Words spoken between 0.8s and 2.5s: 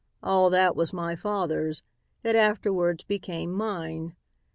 my father's. It